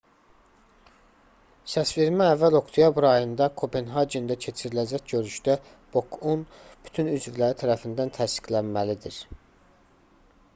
[1.73, 5.59] səsvermə əvvəl oktyabr ayında kopenhagendə keçiriləcək görüşdə
[5.97, 6.43] bok-un
[6.89, 9.21] bütün üzvləri tərəfindən təsdiqlənməlidir